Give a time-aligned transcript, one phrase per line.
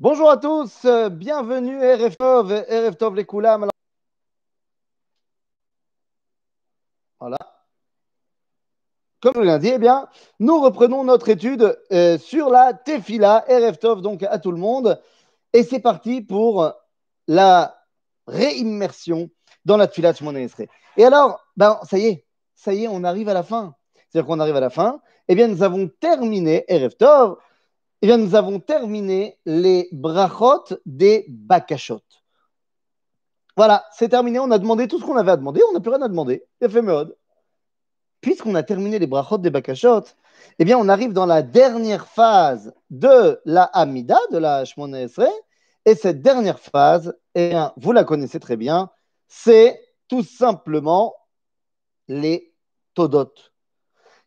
[0.00, 3.66] Bonjour à tous, euh, bienvenue RF Tov, RF Tov les Koulam.
[7.18, 7.36] Voilà.
[9.20, 10.08] Comme je l'ai dit, eh bien,
[10.38, 15.02] nous reprenons notre étude euh, sur la Tefila, RF Tov donc à tout le monde.
[15.52, 16.72] Et c'est parti pour
[17.26, 17.76] la
[18.28, 19.30] réimmersion
[19.64, 20.68] dans la Tefila Esrei.
[20.96, 22.24] Et alors, ben, ça y est,
[22.54, 23.74] ça y est, on arrive à la fin.
[24.08, 25.00] C'est-à-dire qu'on arrive à la fin.
[25.26, 27.38] Eh bien, nous avons terminé RF Tov.
[28.00, 32.00] Eh bien, nous avons terminé les brachot des bakashot.
[33.56, 34.38] Voilà, c'est terminé.
[34.38, 35.60] On a demandé tout ce qu'on avait à demander.
[35.68, 36.44] On n'a plus rien à demander.
[36.60, 36.80] Il a fait.
[38.20, 40.04] Puisqu'on a terminé les brachot des bakashot,
[40.60, 45.06] eh bien, on arrive dans la dernière phase de la Amida, de la Shmona.
[45.84, 48.90] Et cette dernière phase, eh vous la connaissez très bien,
[49.26, 51.14] c'est tout simplement
[52.06, 52.54] les
[52.94, 53.32] Todot.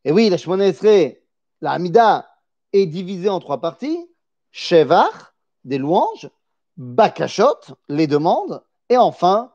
[0.03, 0.71] Et oui, la Shmona
[1.61, 2.30] la Amida,
[2.73, 4.07] est divisée en trois parties.
[4.51, 6.29] Shevar, des louanges,
[6.77, 9.51] Bakashot, les demandes, et enfin,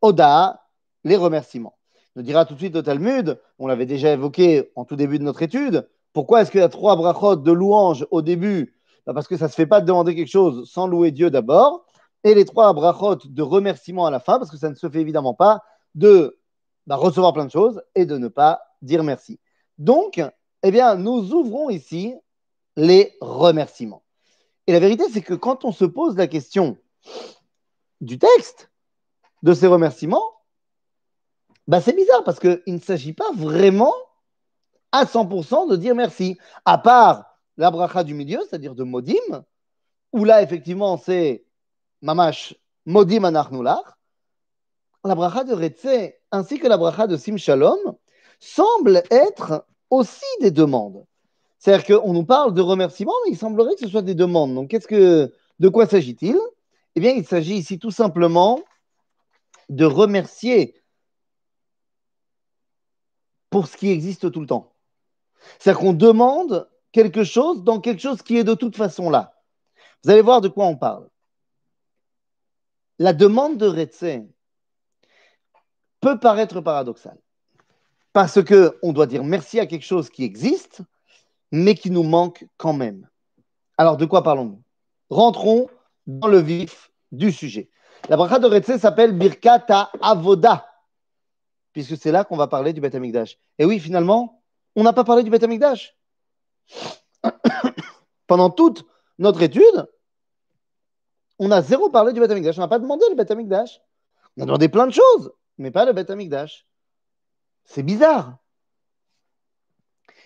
[0.00, 0.62] Oda,
[1.04, 1.76] les remerciements.
[2.14, 5.24] Nous dira tout de suite le Talmud, on l'avait déjà évoqué en tout début de
[5.24, 8.76] notre étude, pourquoi est-ce qu'il y a trois brachot de louanges au début?
[9.06, 11.30] Bah Parce que ça ne se fait pas de demander quelque chose sans louer Dieu
[11.30, 11.86] d'abord,
[12.22, 15.00] et les trois brachot de remerciements à la fin, parce que ça ne se fait
[15.00, 15.62] évidemment pas
[15.94, 16.38] de
[16.86, 19.40] bah, recevoir plein de choses et de ne pas dire merci.
[19.78, 20.22] Donc,
[20.62, 22.14] eh bien, nous ouvrons ici
[22.76, 24.02] les remerciements.
[24.66, 26.78] Et la vérité, c'est que quand on se pose la question
[28.00, 28.70] du texte
[29.42, 30.32] de ces remerciements,
[31.66, 33.94] bah c'est bizarre parce qu'il ne s'agit pas vraiment
[34.90, 37.24] à 100% de dire merci, à part
[37.56, 39.44] la bracha du milieu, c'est-à-dire de Modim,
[40.12, 41.44] où là, effectivement, c'est
[42.02, 42.54] Mamash
[42.86, 43.96] Modim Anarnulach.
[45.04, 47.96] La bracha de Retse ainsi que la bracha de Sim Shalom
[48.38, 51.04] semblent être aussi des demandes.
[51.62, 54.52] C'est-à-dire qu'on nous parle de remerciements, mais il semblerait que ce soit des demandes.
[54.52, 56.36] Donc, qu'est-ce que, de quoi s'agit-il?
[56.96, 58.60] Eh bien, il s'agit ici tout simplement
[59.68, 60.74] de remercier
[63.48, 64.72] pour ce qui existe tout le temps.
[65.60, 69.40] C'est-à-dire qu'on demande quelque chose dans quelque chose qui est de toute façon là.
[70.02, 71.08] Vous allez voir de quoi on parle.
[72.98, 74.26] La demande de Retse
[76.00, 77.20] peut paraître paradoxale.
[78.12, 80.82] Parce qu'on doit dire merci à quelque chose qui existe,
[81.52, 83.08] mais qui nous manque quand même.
[83.78, 84.62] Alors, de quoi parlons-nous?
[85.10, 85.68] Rentrons
[86.06, 87.70] dans le vif du sujet.
[88.08, 90.66] La bracha de Retse s'appelle Birkata Avoda,
[91.72, 93.38] puisque c'est là qu'on va parler du Beth Amikdash.
[93.58, 94.42] Et oui, finalement,
[94.74, 95.96] on n'a pas parlé du Beth Amikdash.
[98.26, 98.84] Pendant toute
[99.18, 99.86] notre étude,
[101.38, 102.58] on a zéro parlé du Beth Amikdash.
[102.58, 103.80] On n'a pas demandé le Beth Amikdash.
[104.36, 106.66] On a demandé plein de choses, mais pas le Beth Amikdash.
[107.64, 108.38] C'est bizarre.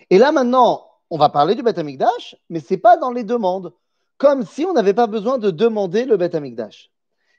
[0.09, 3.23] Et là, maintenant, on va parler du Beth Amikdash, mais ce n'est pas dans les
[3.23, 3.73] demandes.
[4.17, 6.91] Comme si on n'avait pas besoin de demander le Beth Amikdash.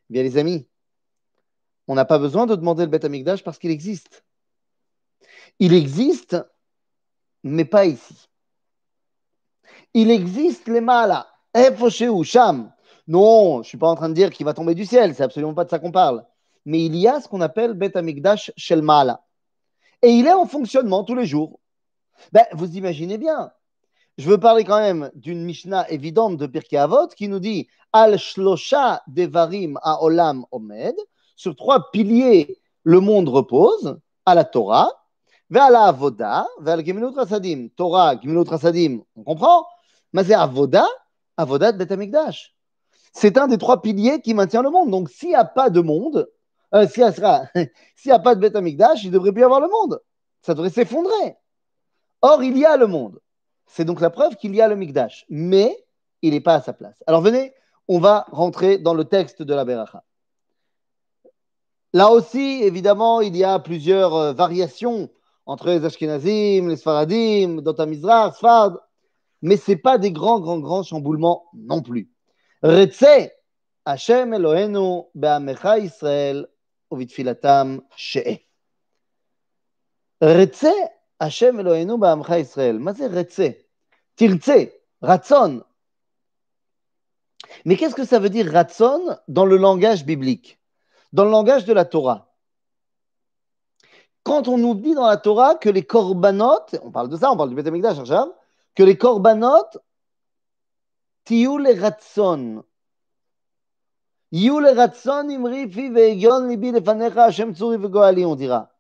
[0.08, 0.66] Bien, les amis,
[1.86, 4.24] on n'a pas besoin de demander le Beth Amikdash parce qu'il existe.
[5.58, 6.36] Il existe,
[7.42, 8.28] mais pas ici.
[9.94, 11.26] Il existe les malas.
[11.54, 12.72] ou Sham.
[13.06, 15.22] Non, je ne suis pas en train de dire qu'il va tomber du ciel, c'est
[15.22, 16.24] absolument pas de ça qu'on parle.
[16.66, 19.24] Mais il y a ce qu'on appelle Beth Amikdash Shel Mala.
[20.02, 21.58] Et il est en fonctionnement tous les jours.
[22.32, 23.50] Ben, vous imaginez bien.
[24.18, 28.18] Je veux parler quand même d'une Mishnah évidente de Pirkei Avot qui nous dit Al
[28.18, 30.96] shlosha devarim a olam omed.
[31.36, 33.96] Sur trois piliers, le monde repose
[34.26, 34.90] à la Torah,
[35.50, 37.68] vers la avoda, vers le rasadim.
[37.76, 39.64] Torah, gemilut rasadim, on comprend
[40.12, 40.88] Mais c'est avoda,
[41.36, 42.56] avoda de Bet Amikdash.
[43.12, 44.90] C'est un des trois piliers qui maintient le monde.
[44.90, 46.28] Donc, s'il n'y a pas de monde,
[46.74, 49.68] euh, s'il n'y a pas de Bet Amikdash, il ne devrait plus y avoir le
[49.68, 50.00] monde.
[50.42, 51.36] Ça devrait s'effondrer.
[52.20, 53.20] Or, il y a le monde.
[53.68, 55.76] C'est donc la preuve qu'il y a le Mikdash, mais
[56.22, 57.02] il n'est pas à sa place.
[57.06, 57.54] Alors venez,
[57.86, 60.02] on va rentrer dans le texte de la Beracha.
[61.92, 65.08] Là aussi, évidemment, il y a plusieurs euh, variations
[65.46, 68.34] entre les Ashkenazim, les Sfaradim, Dota Mizrach,
[69.40, 72.10] mais ce n'est pas des grands, grands, grands chamboulements non plus.
[72.62, 73.30] Retse,
[73.86, 76.46] Hashem Elohenu, Be'amecha Israël,
[76.90, 78.40] Ovitfilatam, She'e.
[80.20, 80.74] Retse,
[81.18, 82.78] Hashem Elohenu, Be'amecha Israël.
[82.78, 82.92] Mais
[83.30, 83.67] c'est
[84.18, 85.62] Tirtse, Ratson.
[87.64, 90.58] Mais qu'est-ce que ça veut dire Ratson dans le langage biblique,
[91.12, 92.34] dans le langage de la Torah
[94.24, 97.36] Quand on nous dit dans la Torah que les corbanotes, on parle de ça, on
[97.36, 97.70] parle du Beth
[98.74, 99.78] que les corbanotes,
[101.24, 102.64] tiou les Ratson.
[104.32, 108.74] You les Ratson, imri fi ve'egion libi lefanecha Hashem tsuri ve'goali, on dira.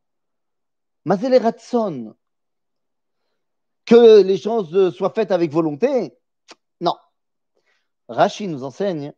[1.04, 2.16] Mais c'est les Ratson.
[3.88, 6.12] Que les choses soient faites avec volonté
[6.78, 6.94] Non.
[8.06, 9.14] Rashi nous enseigne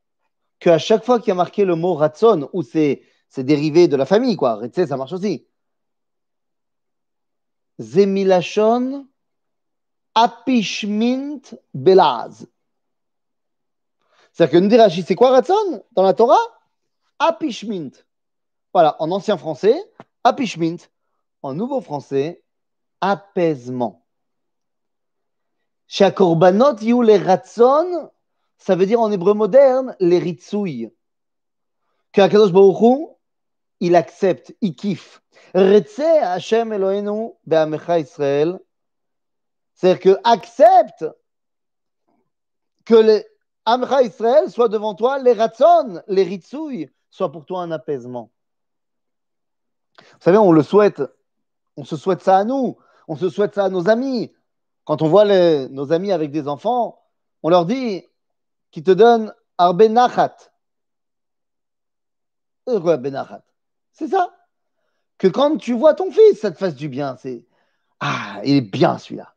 [0.60, 3.02] qu'à chaque fois qu'il y a marqué le mot ratson, ou c'est
[3.36, 5.44] dérivé de la famille, quoi, ça marche aussi.
[7.80, 9.08] Zemilachon
[10.14, 11.40] apishmint
[11.74, 12.46] belaz.
[14.32, 16.38] C'est-à-dire que nous dit Rashi, c'est quoi ratson dans la Torah?
[17.18, 17.90] Apishmint.
[18.72, 19.76] Voilà, en ancien français,
[20.22, 20.76] apishmint.
[21.42, 22.44] En nouveau français,
[23.00, 23.99] apaisement.
[25.92, 28.12] Chez Korbanot, les ratson,
[28.58, 30.94] ça veut dire en hébreu moderne les ritsouilles.
[32.12, 33.08] Qu'Akadosh Baruch
[33.80, 35.20] il accepte, il kiffe.
[35.52, 38.60] Retse Hashem Eloheinu be'amecha Israël.
[39.74, 41.06] C'est-à-dire que accepte
[42.84, 43.26] que les
[43.64, 48.30] Amecha Israël soit devant toi, les ratson, les ritsouilles, soient pour toi un apaisement.
[49.98, 51.02] Vous savez, on le souhaite,
[51.76, 52.78] on se souhaite ça à nous,
[53.08, 54.32] on se souhaite ça à nos amis.
[54.90, 57.00] Quand on voit les, nos amis avec des enfants,
[57.44, 58.04] on leur dit
[58.72, 60.36] qui te donne Arbe Nachat.
[62.66, 64.36] C'est ça.
[65.16, 67.16] Que quand tu vois ton fils, ça te fasse du bien.
[67.18, 67.46] C'est
[68.00, 69.32] Ah, il est bien celui-là.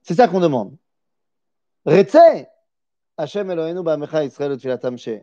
[0.00, 0.74] C'est ça qu'on demande.
[1.84, 2.46] Retse,
[3.18, 5.22] Hashem Eloheinu Ba'amecha Tfilatam She'e.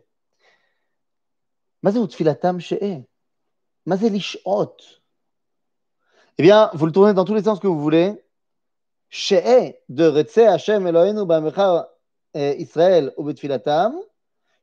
[1.84, 3.02] Tfilatam eh?
[6.38, 8.22] eh bien, vous le tournez dans tous les sens que vous voulez.
[9.10, 11.90] She'e de Retse Hashem Eloheinu ba'amecha
[12.34, 13.94] Israël ou Betfilatam,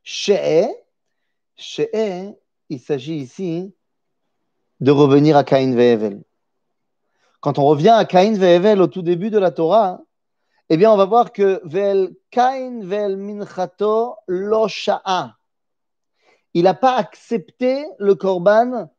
[0.02, 0.68] She'e,
[2.70, 3.74] il s'agit ici
[4.80, 6.22] de revenir à Caïn Ve'evel.
[7.40, 10.00] Quand on revient à Caïn Ve'evel au tout début de la Torah,
[10.70, 15.36] eh bien, on va voir que Ve'el Caïn Ve'el Minchato Lo Sha'a.
[16.54, 18.90] Il n'a pas accepté le korban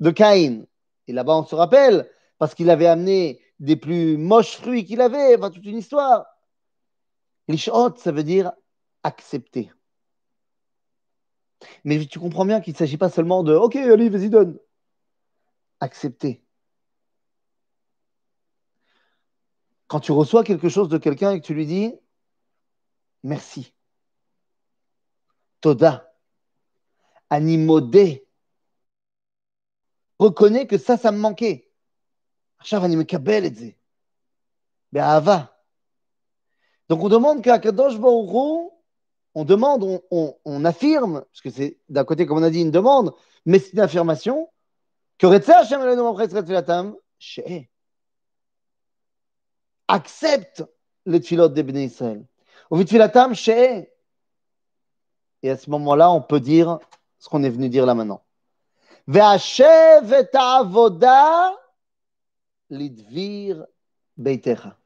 [0.00, 0.66] de Caïn.
[1.06, 5.36] Et là-bas, on se rappelle, parce qu'il avait amené des plus moches fruits qu'il avait,
[5.36, 6.26] enfin, toute une histoire.
[7.48, 8.52] Lishot, ça veut dire
[9.04, 9.70] accepter.
[11.84, 14.58] Mais tu comprends bien qu'il ne s'agit pas seulement de OK, allez, vas-y, donne.
[15.78, 16.44] Accepter.
[19.86, 21.94] Quand tu reçois quelque chose de quelqu'un et que tu lui dis
[23.22, 23.72] merci,
[25.60, 26.12] Toda,
[27.30, 28.26] animodé,
[30.18, 31.71] reconnais que ça, ça me manquait.
[34.92, 35.56] Be'ava.
[36.88, 38.72] Donc on demande qu'à Kadosh Baruch
[39.34, 42.60] on demande, on, on, on, affirme, parce que c'est d'un côté, comme on a dit,
[42.60, 43.14] une demande,
[43.46, 44.50] mais c'est une affirmation,
[45.18, 46.94] que Hashem
[49.88, 50.64] accepte
[51.06, 52.26] les tfilot des Bnei Israël.
[55.42, 56.78] Et à ce moment-là, on peut dire
[57.18, 58.22] ce qu'on est venu dire là maintenant.
[59.06, 61.54] Ve'ashev et avoda
[62.72, 63.66] lidvir
[64.16, 64.76] beitecha.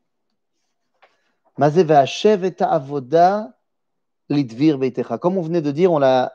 [5.19, 6.33] Comme on venait de dire, on a,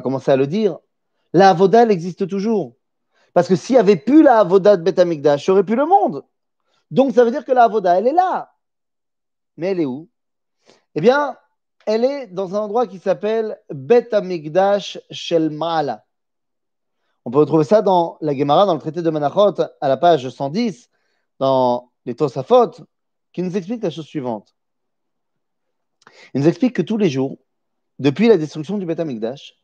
[0.00, 0.78] commencé à le dire,
[1.32, 2.76] la elle existe toujours.
[3.32, 5.74] Parce que s'il n'y avait plus la avoda de Bet Amikdash, il n'y aurait plus
[5.74, 6.24] le monde.
[6.92, 8.54] Donc ça veut dire que la avoda, elle est là.
[9.56, 10.08] Mais elle est où?
[10.94, 11.36] Eh bien,
[11.86, 16.04] elle est dans un endroit qui s'appelle Bet Amikdash Shel Mala.
[17.24, 20.28] On peut retrouver ça dans la Gemara, dans le traité de Menachot, à la page
[20.28, 20.90] 110,
[21.38, 22.72] dans les Tosafot,
[23.32, 24.54] qui nous explique la chose suivante.
[26.34, 27.38] Il nous explique que tous les jours,
[27.98, 29.54] depuis la destruction du Beth Amikdash,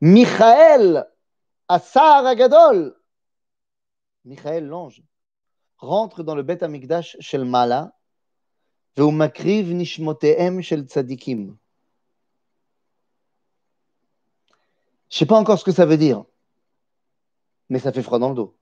[0.00, 1.06] Michael,
[1.68, 2.96] Assar Agadol,
[4.24, 5.02] Michael l'ange,
[5.76, 7.92] rentre dans le Beth Amikdash shel Mala,
[8.96, 11.56] makriv nishmoteem shel tzadikim.
[15.08, 16.24] Je ne sais pas encore ce que ça veut dire,
[17.72, 18.54] mais ça fait froid dans le dos.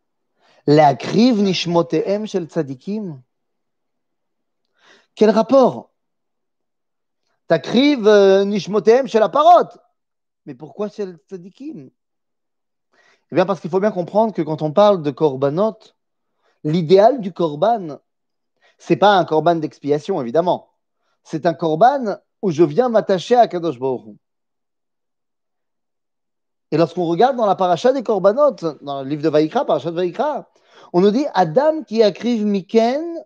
[0.68, 3.20] La kriv nishmoteem shel tzadikim.
[5.16, 5.90] Quel rapport?
[7.48, 9.76] Takriv euh, nishmotem chez la parotte.
[10.46, 11.90] Mais pourquoi chez le tzadikim?
[13.32, 15.78] Eh bien, parce qu'il faut bien comprendre que quand on parle de korbanot,
[16.62, 17.98] l'idéal du korban,
[18.78, 20.70] c'est pas un korban d'expiation, évidemment.
[21.24, 24.16] C'est un korban où je viens m'attacher à Kadosh Baruch
[26.70, 29.96] Et lorsqu'on regarde dans la paracha des korbanot, dans le livre de Vaikra, paracha de
[29.96, 30.48] Vaikra,
[30.92, 33.18] on nous dit Adam qui akriv miken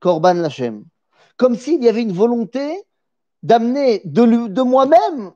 [0.00, 0.84] korban lachem
[1.36, 2.82] comme s'il y avait une volonté
[3.42, 5.32] d'amener de, moi-même,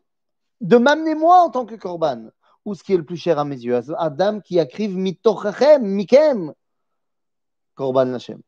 [0.61, 2.31] de m'amener moi en tant que korban.
[2.65, 6.53] Ou ce qui est le plus cher à mes yeux, Adam qui écrive mitochachem, mikem,
[7.75, 8.41] korban Hashem.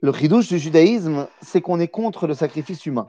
[0.00, 3.08] Le chidouche du judaïsme, c'est qu'on est contre le sacrifice humain.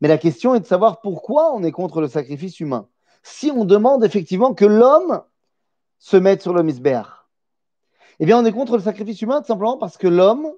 [0.00, 2.88] Mais la question est de savoir pourquoi on est contre le sacrifice humain.
[3.22, 5.22] Si on demande effectivement que l'homme
[5.98, 7.26] se mette sur le misbéach,
[8.18, 10.52] eh bien on est contre le sacrifice humain tout simplement parce que l'homme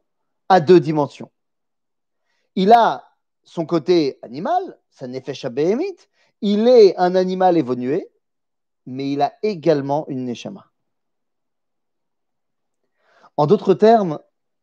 [0.48, 1.30] a deux dimensions.
[2.54, 3.04] Il a
[3.44, 6.08] son côté animal, sa nefesh béhémite,
[6.40, 8.10] il est un animal évolué,
[8.86, 10.70] mais il a également une neshama.
[13.36, 14.18] En d'autres termes,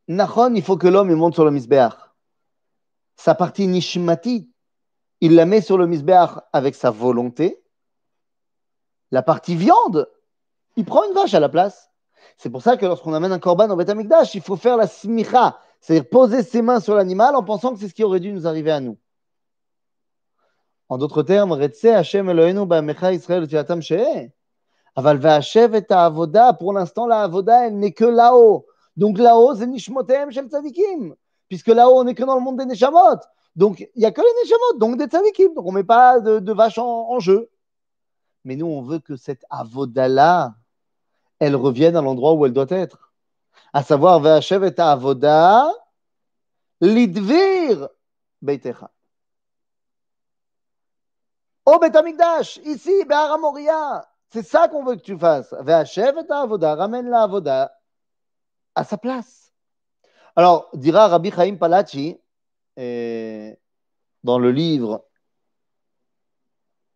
[0.07, 1.95] Nachon, il faut que l'homme monte sur le misbéach.
[3.15, 4.49] Sa partie nishmati,
[5.21, 7.63] il la met sur le misbéach avec sa volonté.
[9.11, 10.09] La partie viande,
[10.75, 11.91] il prend une vache à la place.
[12.37, 13.91] C'est pour ça que lorsqu'on amène un korban au Beth
[14.33, 17.87] il faut faire la smicha, c'est-à-dire poser ses mains sur l'animal en pensant que c'est
[17.87, 18.97] ce qui aurait dû nous arriver à nous.
[20.89, 22.27] En d'autres termes, Retse Hashem
[22.65, 23.81] ba'amecha Israël tiatam.
[24.95, 26.53] Aval et avoda.
[26.53, 28.65] Pour l'instant, la avoda, elle n'est que là-haut.
[28.95, 31.15] Donc là-haut, c'est nishmotem shel tzadikim.
[31.49, 33.19] Puisque là-haut, on n'est que dans le monde des neshamot.
[33.55, 35.53] Donc il n'y a que les neshamot, donc des tzadikim.
[35.53, 37.49] Donc on ne met pas de, de vache en, jeu.
[38.43, 40.55] Mais nous, on veut que cette avoda-là,
[41.39, 43.13] elle revienne à l'endroit où elle doit être
[43.73, 45.69] à savoir Ve'ashev et avoda
[46.79, 47.89] lidvir
[48.41, 48.89] beitecha.
[51.65, 54.07] Au Betamikdash, ici, Be'ara Moria.
[54.29, 55.53] C'est ça qu'on veut que tu fasses.
[55.59, 57.73] Ve'ashev et avoda, ramène la avoda
[58.75, 59.53] à sa place.
[60.35, 62.19] Alors, dira Rabbi Chaim Palachi,
[62.77, 65.05] dans le livre,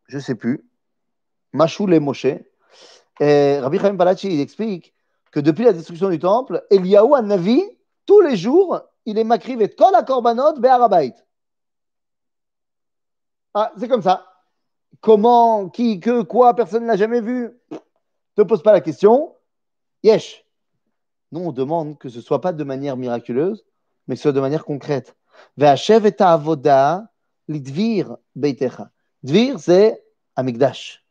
[0.08, 0.66] je ne sais plus,
[1.54, 2.26] Mashou le Moshe,
[3.20, 4.94] et Rabbi Chaim Palachi, il explique
[5.32, 7.62] que depuis la destruction du temple, Eliyahu, un Navi,
[8.06, 9.94] tous les jours, il est makriv et kol.
[13.54, 14.26] Ah, c'est comme ça.
[15.02, 17.52] Comment, qui, que, quoi, personne ne l'a jamais vu?
[18.38, 19.36] Ne pose pas la question.
[20.04, 20.46] Yesh.
[21.32, 23.66] Nous, on demande que ce ne soit pas de manière miraculeuse,
[24.08, 25.16] mais que ce soit de manière concrète.
[25.58, 27.10] Ve'ashev et avoda
[27.48, 28.92] lidvir beitecha.
[29.24, 30.04] Dvir, c'est
[30.36, 31.04] amigdash.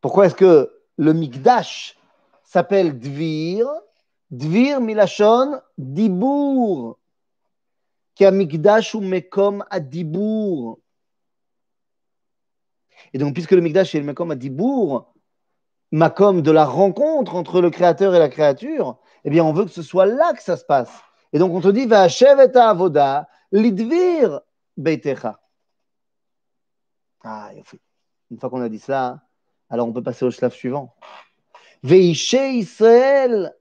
[0.00, 1.96] Pourquoi est-ce que le migdash
[2.44, 3.66] s'appelle Dvir.
[4.30, 6.98] Dvir milachon dibour.
[8.14, 10.78] Qui a mikdash ou mekom à dibour.
[13.12, 15.12] Et donc, puisque le mikdash est le mekom à dibour,
[15.90, 19.70] makom de la rencontre entre le créateur et la créature, eh bien, on veut que
[19.70, 20.92] ce soit là que ça se passe.
[21.34, 24.40] Et donc on te dit, va et avoda, l'idvir
[24.76, 25.40] beitecha.
[27.24, 27.50] Ah,
[28.30, 29.20] une fois qu'on a dit ça,
[29.68, 30.94] alors on peut passer au shlaf suivant.
[31.82, 33.52] Veishe Israël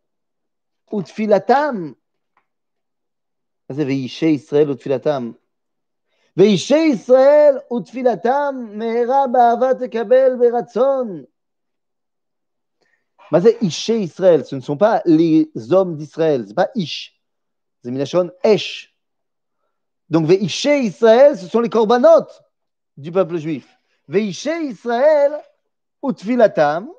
[0.91, 1.95] utfilatam.
[3.69, 5.33] C'est Veishe Israël utfilatam.
[6.35, 11.25] Veishe Israël utfilatam mehera ba'ava tekabel beratzon.
[13.61, 17.12] Ishe Israël, ce ne sont pas les hommes d'Israël, ce n'est pas Ish.
[20.09, 22.27] Donc, Veishe Israël, ce sont les korbanot
[22.97, 23.77] du peuple juif.
[24.07, 25.33] Veishe Israël,
[26.03, 26.89] utfilatam,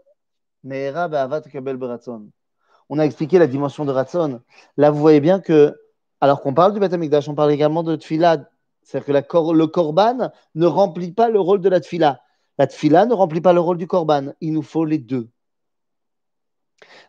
[2.89, 4.41] on a expliqué la dimension de Ratson.
[4.77, 5.79] Là, vous voyez bien que,
[6.21, 8.49] alors qu'on parle du Beth Amikdash, on parle également de Tfila.
[8.83, 12.21] C'est-à-dire que le Korban ne remplit pas le rôle de la Tfila.
[12.57, 14.33] La Tfila ne remplit pas le rôle du Korban.
[14.41, 15.29] Il nous faut les deux.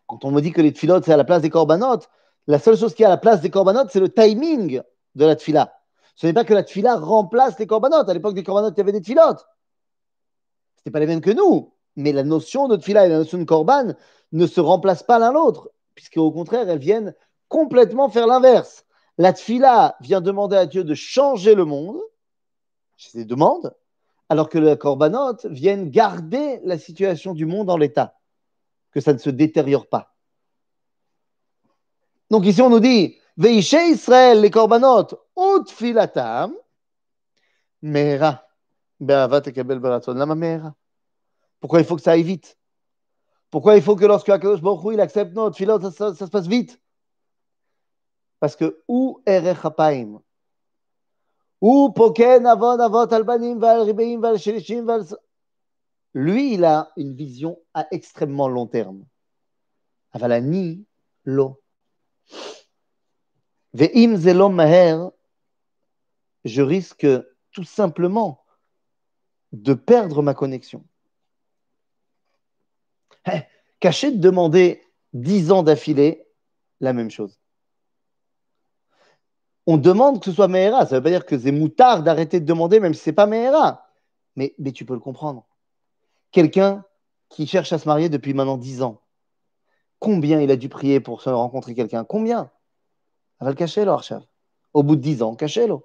[0.07, 1.99] Quand on me dit que les Tfilot, c'est à la place des Korbanot,
[2.47, 4.81] la seule chose qui à la place des Korbanot, c'est le timing
[5.15, 5.73] de la Tfila.
[6.15, 8.09] Ce n'est pas que la Tfila remplace les Korbanot.
[8.09, 9.37] À l'époque des Korbanot, il y avait des Tfilot.
[9.37, 13.37] Ce n'était pas les mêmes que nous mais la notion de tfila et la notion
[13.37, 13.95] de korban
[14.31, 17.15] ne se remplacent pas l'un l'autre, puisqu'au contraire, elles viennent
[17.47, 18.85] complètement faire l'inverse.
[19.17, 21.99] La tfila vient demander à Dieu de changer le monde,
[23.13, 23.73] des demandes,
[24.29, 28.15] alors que le korbanot vient garder la situation du monde en l'état,
[28.91, 30.14] que ça ne se détériore pas.
[32.35, 36.53] Donc ici, on nous dit, Veishe Israël, les korbanot, ut filatam,
[37.81, 38.45] mera,
[38.99, 40.75] be'avat ekabel baraton, lama mera.
[41.61, 42.57] Pourquoi il faut que ça aille vite?
[43.49, 46.77] Pourquoi il faut que lorsque Akadosh Baruch il accepte notre filote, ça, se passe vite?
[48.41, 50.19] Parce que ou erechapaim,
[51.61, 55.05] ou poken avon avot albanim val ribeim val shelishim val...
[56.13, 59.05] Lui, il a une vision à extrêmement long terme.
[60.11, 60.83] Avalani
[61.23, 61.61] lo.
[63.75, 65.11] Ve'im zelom maher,
[66.45, 67.05] je risque
[67.51, 68.45] tout simplement
[69.51, 70.85] de perdre ma connexion.
[73.81, 76.25] Caché de demander dix ans d'affilée
[76.79, 77.37] la même chose.
[79.67, 80.85] On demande que ce soit Mehera.
[80.85, 83.15] Ça ne veut pas dire que c'est moutard d'arrêter de demander, même si ce n'est
[83.15, 83.89] pas Mehera.
[84.37, 85.45] Mais, mais tu peux le comprendre.
[86.31, 86.85] Quelqu'un
[87.27, 89.01] qui cherche à se marier depuis maintenant dix ans,
[89.99, 92.05] combien il a dû prier pour se rencontrer quelqu'un?
[92.05, 93.24] Combien Elle va le cacher, Archav.
[93.41, 95.77] Au bout de 10 ans, cachez-le.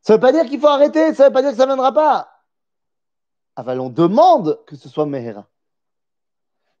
[0.00, 1.64] Ça ne veut pas dire qu'il faut arrêter, ça ne veut pas dire que ça
[1.64, 2.28] ne viendra pas.
[3.56, 5.46] Aval, on demande que ce soit Mehera.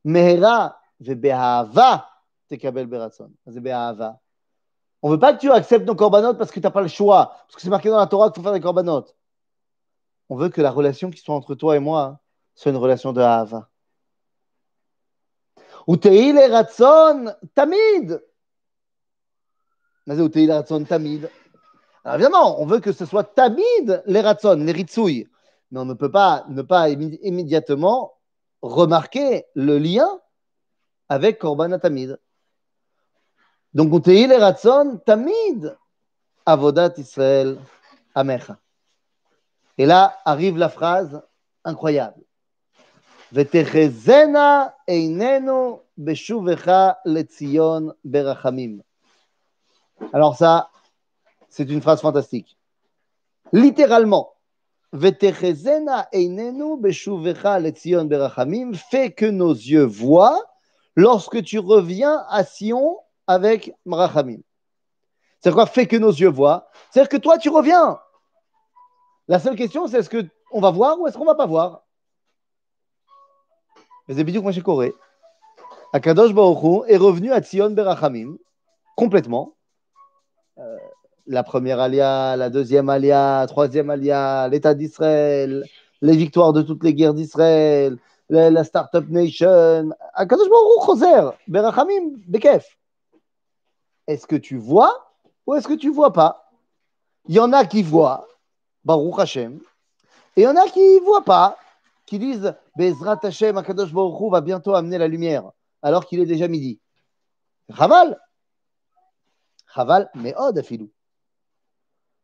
[0.04, 2.08] Mehera, Vebehava,
[2.48, 3.32] Tekabel Beratson.
[3.46, 4.20] Vebehava.
[5.02, 6.88] On ne veut pas que tu acceptes nos corbanotes parce que tu n'as pas le
[6.88, 9.16] choix, parce que c'est marqué dans la Torah qu'il faut faire des corbanotes.
[10.28, 12.20] On veut que la relation qui soit entre toi et moi
[12.54, 13.68] soit une relation de Hava.
[15.86, 16.58] Ou Tamid,
[20.86, 21.30] Tamid.
[22.04, 25.28] Alors évidemment, on veut que ce soit Tamid les Ratson, les Ritsouilles.
[25.70, 28.14] Mais on ne peut pas ne pas immédiatement
[28.62, 30.08] remarquer le lien
[31.08, 32.18] avec Korban Tamid.
[33.74, 35.76] Donc, on les Ratson Tamid
[36.46, 37.58] Avodat Israël
[38.14, 38.58] Amecha.
[39.76, 41.22] Et là arrive la phrase
[41.64, 42.22] incroyable.
[43.30, 48.80] Vetechezena einenu beshuvecha lezion berachamim.
[50.12, 50.70] Alors ça,
[51.48, 52.56] c'est une phrase fantastique.
[53.52, 54.34] Littéralement,
[54.92, 55.18] fait
[59.12, 60.42] que nos yeux voient
[60.96, 64.40] lorsque tu reviens à Sion avec marachamim.
[65.40, 68.00] C'est quoi fait que nos yeux voient C'est-à-dire que toi tu reviens.
[69.28, 71.84] La seule question, c'est est-ce qu'on va voir ou est-ce qu'on va pas voir?
[74.08, 74.94] Mais c'est bidou Corée.
[75.92, 78.36] Akadosh Baruch est revenu à Tzion Berachamim
[78.96, 79.54] complètement.
[80.58, 80.76] Euh,
[81.26, 85.64] la première alia, la deuxième alia, la troisième alia, l'État d'Israël,
[86.00, 87.98] les victoires de toutes les guerres d'Israël,
[88.28, 89.90] la, la Startup Nation.
[90.14, 92.76] Akadosh Baruch Berachamim, Bekef.
[94.06, 95.12] Est-ce que tu vois
[95.46, 96.50] ou est-ce que tu vois pas?
[97.28, 98.26] Il y en a qui voient
[98.84, 99.60] Baruch Hashem.
[100.36, 101.56] Et il y en a qui voient pas,
[102.06, 105.50] qui disent Bezrat Hashem, Akadosh Baruch va bientôt amener la lumière,
[105.82, 106.80] alors qu'il est déjà midi.
[107.76, 108.18] Chaval
[109.78, 110.90] Chaval, mais oh, Dafilou.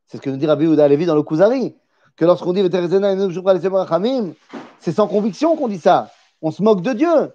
[0.07, 1.77] C'est ce que nous dit Rabbi Ouda Levi dans le Kuzari,
[2.17, 2.69] que lorsqu'on dit
[4.81, 6.11] c'est sans conviction qu'on dit ça.
[6.43, 7.33] On se moque de Dieu.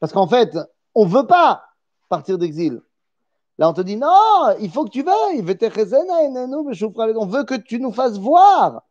[0.00, 0.56] Parce qu'en fait,
[0.94, 1.64] on ne veut pas
[2.10, 2.82] partir d'exil.
[3.56, 5.40] Là, on te dit non, il faut que tu veuilles.
[7.16, 8.82] On veut que tu nous fasses voir.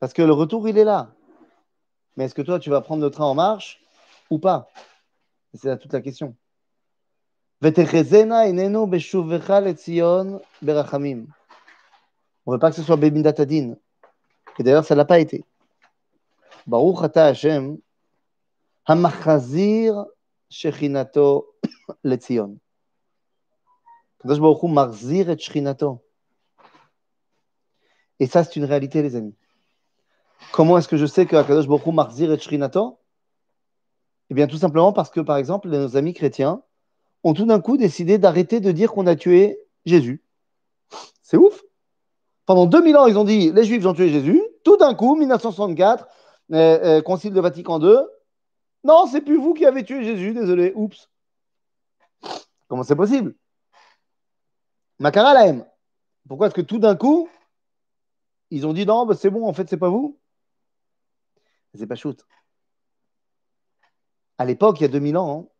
[0.00, 1.14] Parce que le retour, il est là.
[2.16, 3.80] Mais est-ce que toi, tu vas prendre le train en marche
[4.28, 4.68] ou pas?
[5.54, 6.36] C'est toute la question.
[7.64, 7.78] On ne
[12.46, 13.76] veut pas que ce soit Bemindatadin.
[14.58, 15.44] Et d'ailleurs, ça ne l'a pas été.
[16.66, 17.78] Baruch ata Hashem,
[18.84, 20.06] hamachazir
[20.50, 21.54] shechinato
[22.02, 22.58] letzion.
[24.20, 24.40] Kadosh
[28.18, 29.36] et ça, c'est une réalité, les amis.
[30.50, 32.98] Comment est-ce que je sais que Kadosh Baruch marzir et shechinato
[34.30, 36.60] Eh bien, tout simplement parce que, par exemple, nos amis chrétiens,
[37.24, 40.22] ont tout d'un coup décidé d'arrêter de dire qu'on a tué Jésus.
[41.22, 41.62] C'est ouf.
[42.46, 44.42] Pendant 2000 ans, ils ont dit les Juifs ont tué Jésus.
[44.64, 46.06] Tout d'un coup, 1964,
[46.52, 47.96] euh, euh, Concile de Vatican II,
[48.84, 51.08] non, c'est plus vous qui avez tué Jésus, désolé, oups.
[52.68, 53.34] Comment c'est possible?
[54.98, 55.34] Makara.
[56.28, 57.28] Pourquoi est-ce que tout d'un coup,
[58.50, 60.18] ils ont dit non, bah, c'est bon, en fait, c'est pas vous?
[61.74, 62.24] C'est pas shoot.
[64.38, 65.51] À l'époque, il y a 2000 ans, hein,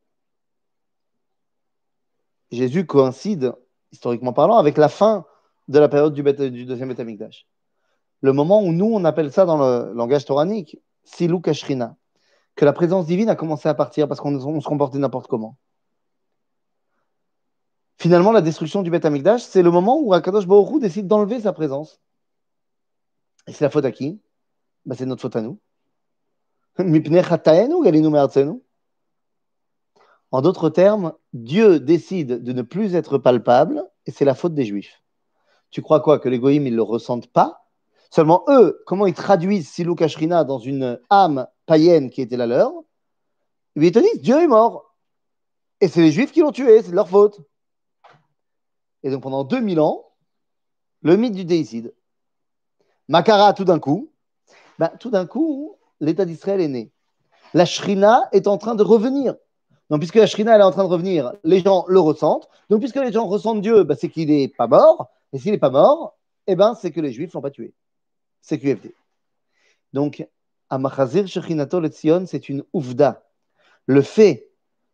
[2.52, 3.54] Jésus coïncide,
[3.92, 5.24] historiquement parlant, avec la fin
[5.68, 7.46] de la période du, deuxième Betamikdash.
[8.20, 11.96] Le moment où nous, on appelle ça dans le langage toranique, Silou Kashrina,
[12.54, 15.56] que la présence divine a commencé à partir parce qu'on se comportait n'importe comment.
[17.96, 21.52] Finalement, la destruction du Beth Amikdash, c'est le moment où Akadosh Baruch décide d'enlever sa
[21.52, 22.00] présence.
[23.46, 24.20] Et c'est la faute à qui?
[24.84, 25.58] Bah, C'est notre faute à nous.
[30.32, 34.64] En d'autres termes, Dieu décide de ne plus être palpable et c'est la faute des
[34.64, 35.02] Juifs.
[35.70, 37.66] Tu crois quoi Que les ils ne le ressentent pas?
[38.10, 42.72] Seulement eux, comment ils traduisent Silou Kashrina dans une âme païenne qui était la leur?
[43.76, 44.94] Ils te disent Dieu est mort.
[45.82, 47.40] Et c'est les Juifs qui l'ont tué, c'est de leur faute.
[49.02, 50.12] Et donc pendant 2000 ans,
[51.02, 51.94] le mythe du déicide.
[53.08, 54.10] Makara, tout d'un coup,
[54.78, 56.90] ben, tout d'un coup, l'État d'Israël est né.
[57.52, 59.34] La Shrina est en train de revenir.
[59.92, 62.48] Donc, puisque la Shrina est en train de revenir, les gens le ressentent.
[62.70, 65.10] Donc, puisque les gens ressentent Dieu, ben, c'est qu'il n'est pas mort.
[65.34, 67.74] Et s'il n'est pas mort, eh ben, c'est que les Juifs ne l'ont pas tué.
[68.40, 68.94] C'est QFD.
[69.92, 70.26] Donc,
[70.70, 73.22] Amachazir Shechinato le Tzion, c'est une oufda.
[73.84, 74.48] Le fait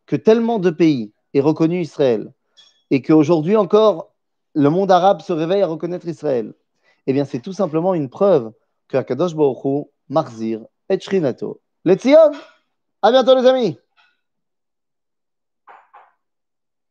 [0.07, 2.33] que tellement de pays aient reconnu Israël,
[2.91, 4.13] et qu'aujourd'hui encore,
[4.55, 6.55] le monde arabe se réveille à reconnaître Israël,
[7.07, 8.51] eh bien, c'est tout simplement une preuve
[8.89, 11.97] que Akadosh Baruch Hu, Marzir, et Shrinato, les
[13.01, 13.79] À bientôt, les amis!